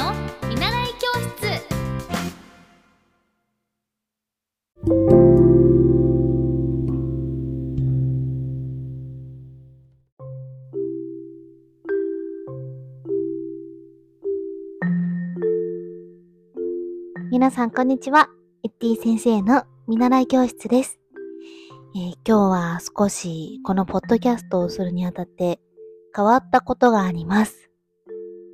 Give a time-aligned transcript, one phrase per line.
[0.00, 0.14] の
[0.48, 1.60] 見習い教室
[17.30, 18.30] 皆さんこんにちは。
[18.64, 20.98] エッティ先生の見習い教室です。
[21.94, 25.60] えー今日は少しこのポッドキャストをするにあたって
[26.14, 27.69] 変わったことがあります。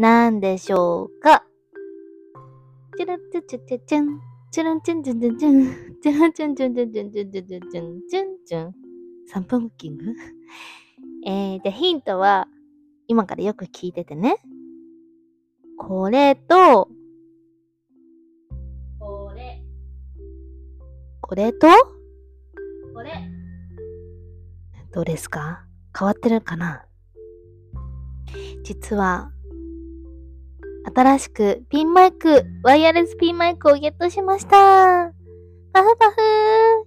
[0.00, 1.44] なんでしょうか？
[2.96, 4.20] チュルンチュチュチュチュン。
[4.50, 5.52] チュルンチュンチュンチュンチュン。
[6.00, 8.74] チンチュンチュンチュンチュンチュンチュンチュンチュンチュンチュン。
[9.30, 10.04] 3分クッキング？
[11.26, 12.48] えー、じゃあヒントは
[13.08, 14.38] 今からよく聞いててね。
[15.76, 16.88] これと、
[18.98, 19.62] これ
[21.20, 21.66] これと、
[22.94, 23.12] これ
[24.94, 25.66] どうですか？
[25.94, 26.86] 変わってるかな？
[28.62, 29.30] 実は、
[30.82, 35.12] 新しくピンマイク、ワイヤレスピンマイクをゲットしました。
[35.72, 36.16] パフパフ。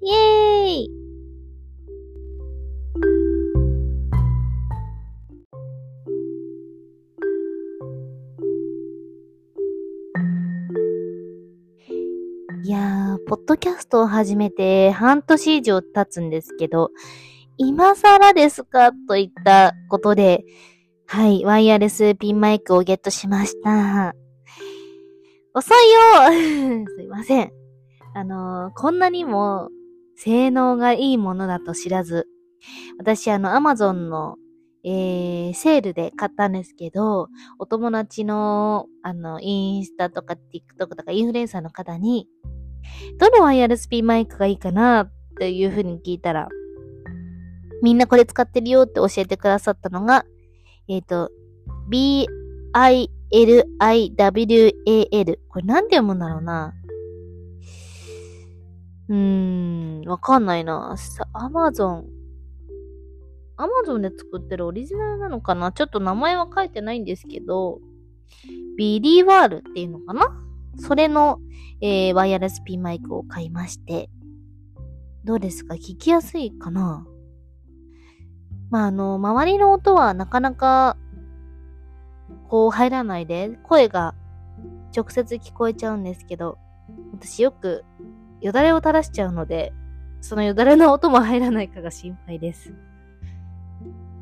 [0.00, 0.90] イエーイ。
[12.64, 16.90] いやー、ポッドキャストを始めて半年以上経つんですけど、
[17.58, 18.92] 今更ですか？
[19.06, 20.44] といったことで、
[21.14, 24.14] はい、ワイヤレスピンマイクをゲットしました。
[25.52, 27.52] 遅いよ すいません。
[28.14, 29.68] あのーこんなにも
[30.16, 32.28] 性能がいいものだと知らず、
[32.96, 34.38] 私あの、アマゾンの、
[34.84, 42.26] えー、セールで買ったんですけど、お友達の、あの、インスタとか TikTok とかインフルエンサーの方に、
[43.18, 46.48] どのワイヤレスピンマイクがいいかなっていうふうに聞いたら、
[47.82, 50.24] みんなこれ使ってるよって教えてくださったのが、
[50.88, 51.30] えっ、と、
[51.88, 52.30] B-I-L-I-W-A-L。
[55.48, 56.74] これなんて読むんだろうな。
[59.08, 60.94] うーん、わかんないな。
[60.96, 62.06] さ、アマゾン。
[63.56, 65.70] アマゾンで作ってるオリジナルなのかな？
[65.72, 67.80] ちょっと名前は書いてないんですけど、
[68.76, 70.42] ビリーワールっていうのかな？
[70.78, 71.38] それの、
[71.80, 74.08] えーワイヤレスピンマイクを買いまして、
[75.24, 75.74] どうですか？
[75.74, 77.06] 聞きやすいかな？
[78.72, 80.96] まあ、あの、周りの音はなかなか、
[82.48, 84.14] こう入らないで、声が
[84.96, 86.56] 直接聞こえちゃうんですけど、
[87.12, 87.84] 私よく
[88.40, 89.74] よだれを垂らしちゃうので、
[90.22, 92.74] そのよだれの音も入らないかが心配です。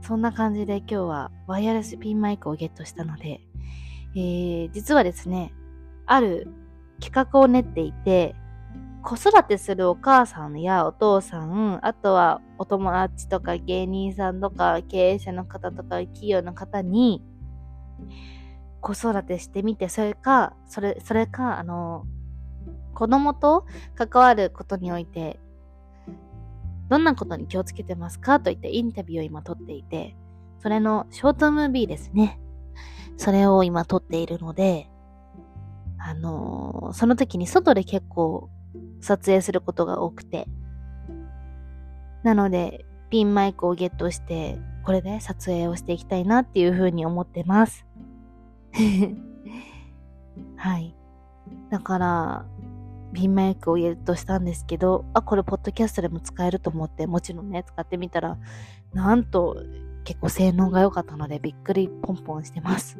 [0.00, 3.40] そんな感じで今日はワイヤレスピンマイクをゲットしたので、
[4.16, 5.54] えー、実はですね、
[6.04, 6.48] ある
[7.00, 8.34] 企画を練っていて、
[9.02, 17.22] 子育てするお母さんやお父さん、あとはお友達とか芸人さんとか経営者の方とか企業の方に
[18.80, 22.04] 子育てしてみて、それか、それ、それか、あの、
[22.94, 25.40] 子供と関わることにおいて、
[26.88, 28.38] どんなことに気をつけてますか？
[28.38, 30.16] といったインタビューを今撮っていて、
[30.60, 32.38] それのショートムービーですね。
[33.16, 34.88] それを今撮っているので、
[35.98, 38.50] あのーその時に外で結構
[39.02, 40.48] 撮影することが多くて。
[42.22, 47.84] なので、ピンマイクをゲットして、これで撮影をしていきたいなっていうふうに思ってます。
[50.56, 50.96] はい。
[51.68, 52.46] だから、
[53.12, 58.38] ピンマイクをゲットしたんですけど、あ、これポッドキャストでも使えると思って、もちろんね、使ってみたら、
[58.94, 59.56] なんと
[60.04, 62.98] 結構性能が良かったので、びっくりポンポンしてます。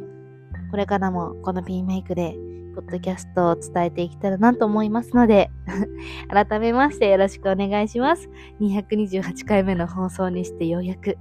[0.71, 2.37] これからもこのピンマイクで、
[2.73, 5.51] ポッドキャストを伝えていけたらなと思いますので、
[6.29, 8.29] 改めましてよろしくお願いします。
[8.61, 11.19] 228回目の放送にしてようやく。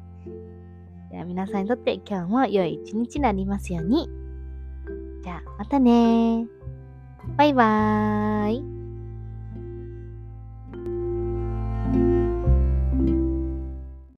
[1.12, 4.10] では皆さんにとって今日も良い一日になりますように。
[5.24, 6.48] じゃあまたね。
[7.38, 8.81] バイバーイ。